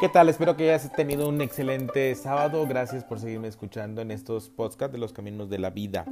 ¿Qué 0.00 0.08
tal? 0.08 0.28
Espero 0.28 0.56
que 0.56 0.70
hayas 0.70 0.92
tenido 0.92 1.28
un 1.28 1.40
excelente 1.40 2.14
sábado. 2.14 2.64
Gracias 2.68 3.02
por 3.02 3.18
seguirme 3.18 3.48
escuchando 3.48 4.00
en 4.00 4.12
estos 4.12 4.48
podcasts 4.48 4.92
de 4.92 4.98
los 4.98 5.12
caminos 5.12 5.50
de 5.50 5.58
la 5.58 5.70
vida. 5.70 6.04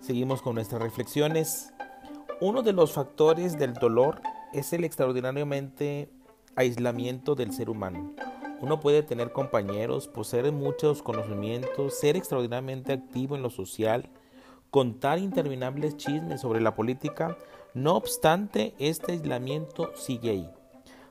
Seguimos 0.00 0.42
con 0.42 0.56
nuestras 0.56 0.82
reflexiones. 0.82 1.72
Uno 2.42 2.60
de 2.60 2.74
los 2.74 2.92
factores 2.92 3.58
del 3.58 3.72
dolor 3.72 4.20
es 4.52 4.74
el 4.74 4.84
extraordinariamente 4.84 6.10
aislamiento 6.56 7.34
del 7.34 7.54
ser 7.54 7.70
humano. 7.70 8.12
Uno 8.60 8.80
puede 8.80 9.02
tener 9.02 9.32
compañeros, 9.32 10.06
poseer 10.06 10.52
muchos 10.52 11.02
conocimientos, 11.02 11.98
ser 11.98 12.18
extraordinariamente 12.18 12.92
activo 12.92 13.34
en 13.34 13.40
lo 13.40 13.48
social, 13.48 14.10
contar 14.70 15.18
interminables 15.18 15.96
chismes 15.96 16.42
sobre 16.42 16.60
la 16.60 16.74
política. 16.74 17.38
No 17.72 17.96
obstante, 17.96 18.74
este 18.78 19.12
aislamiento 19.12 19.90
sigue 19.96 20.30
ahí. 20.32 20.59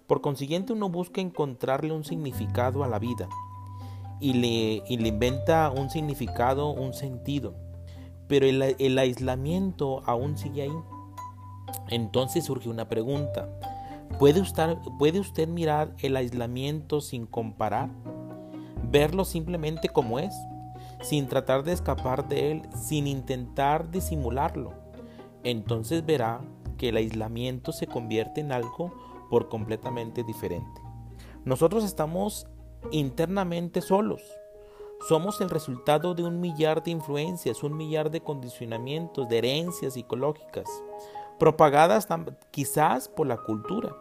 Por 0.09 0.21
consiguiente, 0.21 0.73
uno 0.73 0.89
busca 0.89 1.21
encontrarle 1.21 1.93
un 1.93 2.03
significado 2.03 2.83
a 2.83 2.87
la 2.87 2.97
vida 2.97 3.29
y 4.19 4.33
le, 4.33 4.83
inventa 4.87 5.69
un 5.69 5.91
significado, 5.91 6.71
un 6.71 6.95
sentido. 6.95 7.53
Pero 8.27 8.47
el, 8.47 8.97
aislamiento 8.97 10.01
aún 10.07 10.35
sigue 10.35 10.63
ahí. 10.63 10.77
Entonces 11.89 12.43
surge 12.45 12.69
una 12.69 12.89
pregunta. 12.89 13.49
¿Puede 14.17 14.41
usted, 14.41 14.77
¿Puede 14.97 15.19
usted 15.19 15.47
mirar 15.47 15.93
el 15.99 16.15
aislamiento 16.15 17.01
sin 17.01 17.27
comparar? 17.27 17.91
¿Verlo 18.89 19.25
simplemente 19.25 19.89
como 19.89 20.17
es? 20.17 20.33
Sin 21.03 21.27
tratar 21.27 21.61
de 21.63 21.73
escapar 21.73 22.27
de 22.27 22.51
él, 22.51 22.61
sin 22.73 23.05
intentar 23.05 23.91
disimularlo. 23.91 24.73
Entonces 25.43 26.03
verá 26.03 26.41
que 26.79 26.89
el 26.89 26.97
aislamiento 26.97 27.71
se 27.73 27.85
convierte 27.85 28.41
en 28.41 28.51
algo 28.51 29.08
por 29.29 29.49
completamente 29.49 30.23
diferente. 30.23 30.81
Nosotros 31.45 31.83
estamos 31.83 32.47
internamente 32.91 33.81
solos. 33.81 34.21
Somos 35.07 35.39
el 35.39 35.49
resultado 35.49 36.13
de 36.13 36.23
un 36.23 36.41
millar 36.41 36.83
de 36.83 36.91
influencias, 36.91 37.63
un 37.63 37.77
millar 37.77 38.11
de 38.11 38.21
condicionamientos, 38.21 39.29
de 39.29 39.37
herencias 39.37 39.93
psicológicas, 39.93 40.67
propagadas 41.37 42.07
quizás 42.51 43.07
por 43.07 43.27
la 43.27 43.37
cultura. 43.37 43.95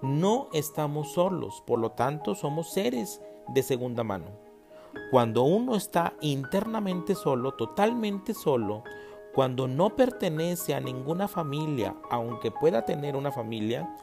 No 0.00 0.48
estamos 0.54 1.12
solos, 1.12 1.62
por 1.66 1.78
lo 1.78 1.90
tanto 1.90 2.34
somos 2.34 2.70
seres 2.70 3.20
de 3.48 3.62
segunda 3.62 4.02
mano. 4.02 4.30
Cuando 5.10 5.42
uno 5.42 5.76
está 5.76 6.14
internamente 6.20 7.14
solo, 7.14 7.52
totalmente 7.52 8.32
solo, 8.32 8.82
cuando 9.34 9.68
no 9.68 9.94
pertenece 9.94 10.74
a 10.74 10.80
ninguna 10.80 11.28
familia, 11.28 11.94
aunque 12.10 12.50
pueda 12.50 12.84
tener 12.84 13.14
una 13.14 13.30
familia, 13.30 13.94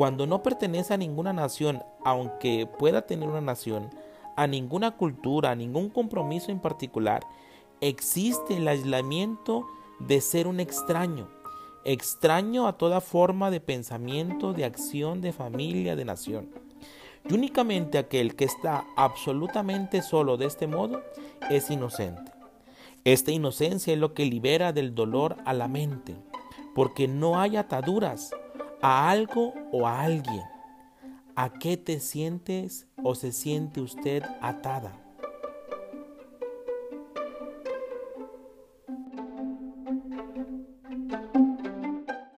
cuando 0.00 0.26
no 0.26 0.42
pertenece 0.42 0.94
a 0.94 0.96
ninguna 0.96 1.34
nación, 1.34 1.82
aunque 2.06 2.66
pueda 2.66 3.02
tener 3.02 3.28
una 3.28 3.42
nación, 3.42 3.90
a 4.34 4.46
ninguna 4.46 4.92
cultura, 4.92 5.50
a 5.50 5.54
ningún 5.54 5.90
compromiso 5.90 6.50
en 6.50 6.58
particular, 6.58 7.22
existe 7.82 8.56
el 8.56 8.66
aislamiento 8.66 9.66
de 9.98 10.22
ser 10.22 10.46
un 10.46 10.58
extraño, 10.58 11.28
extraño 11.84 12.66
a 12.66 12.78
toda 12.78 13.02
forma 13.02 13.50
de 13.50 13.60
pensamiento, 13.60 14.54
de 14.54 14.64
acción, 14.64 15.20
de 15.20 15.34
familia, 15.34 15.96
de 15.96 16.06
nación. 16.06 16.48
Y 17.28 17.34
únicamente 17.34 17.98
aquel 17.98 18.36
que 18.36 18.46
está 18.46 18.86
absolutamente 18.96 20.00
solo 20.00 20.38
de 20.38 20.46
este 20.46 20.66
modo 20.66 21.02
es 21.50 21.70
inocente. 21.70 22.32
Esta 23.04 23.32
inocencia 23.32 23.92
es 23.92 23.98
lo 23.98 24.14
que 24.14 24.24
libera 24.24 24.72
del 24.72 24.94
dolor 24.94 25.36
a 25.44 25.52
la 25.52 25.68
mente, 25.68 26.16
porque 26.74 27.06
no 27.06 27.38
hay 27.38 27.58
ataduras, 27.58 28.30
a 28.82 29.10
algo 29.10 29.54
o 29.72 29.86
a 29.86 30.02
alguien. 30.02 30.44
¿A 31.36 31.50
qué 31.50 31.76
te 31.76 32.00
sientes 32.00 32.86
o 33.02 33.14
se 33.14 33.32
siente 33.32 33.80
usted 33.80 34.22
atada? 34.40 34.92